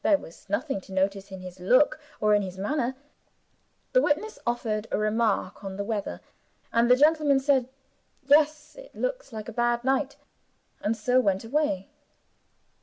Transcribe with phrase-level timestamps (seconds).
[0.00, 2.94] There was nothing to notice in his look or in his manner.
[3.92, 6.22] The witness offered a remark on the weather;
[6.72, 7.68] and the gentleman said,
[8.24, 10.16] "Yes, it looks like a bad night"
[10.80, 11.90] and so went away.